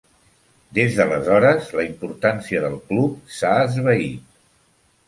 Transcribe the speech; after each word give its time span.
Des 0.77 0.95
d'aleshores, 0.99 1.69
la 1.81 1.85
importància 1.91 2.65
del 2.65 2.81
club 2.89 3.33
s'ha 3.39 3.55
esvaït. 3.69 4.43